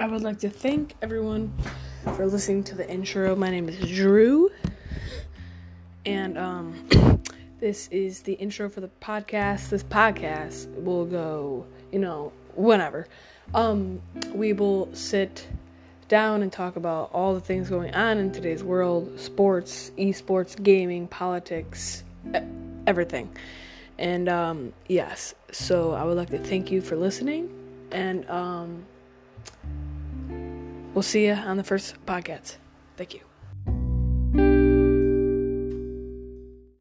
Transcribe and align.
I 0.00 0.06
would 0.06 0.22
like 0.22 0.38
to 0.40 0.48
thank 0.48 0.94
everyone 1.02 1.52
for 2.14 2.24
listening 2.24 2.62
to 2.64 2.76
the 2.76 2.88
intro. 2.88 3.34
My 3.34 3.50
name 3.50 3.68
is 3.68 3.78
Drew, 3.80 4.48
and 6.06 6.38
um, 6.38 7.20
this 7.58 7.88
is 7.88 8.22
the 8.22 8.34
intro 8.34 8.68
for 8.68 8.80
the 8.80 8.90
podcast. 9.00 9.70
This 9.70 9.82
podcast 9.82 10.72
will 10.80 11.04
go, 11.04 11.66
you 11.90 11.98
know, 11.98 12.32
whenever. 12.54 13.08
Um, 13.54 14.00
we 14.32 14.52
will 14.52 14.88
sit 14.92 15.48
down 16.06 16.42
and 16.42 16.52
talk 16.52 16.76
about 16.76 17.10
all 17.12 17.34
the 17.34 17.40
things 17.40 17.68
going 17.68 17.92
on 17.92 18.18
in 18.18 18.30
today's 18.30 18.62
world 18.62 19.18
sports, 19.18 19.90
esports, 19.98 20.62
gaming, 20.62 21.08
politics, 21.08 22.04
everything. 22.86 23.36
And 23.98 24.28
um, 24.28 24.72
yes, 24.86 25.34
so 25.50 25.90
I 25.90 26.04
would 26.04 26.16
like 26.16 26.30
to 26.30 26.38
thank 26.38 26.70
you 26.70 26.82
for 26.82 26.94
listening, 26.94 27.50
and 27.90 28.30
um, 28.30 28.84
we'll 30.98 31.02
see 31.04 31.26
you 31.26 31.32
on 31.32 31.56
the 31.56 31.62
first 31.62 31.94
podcast. 32.06 32.56
Thank 32.96 33.14
you. 33.14 33.20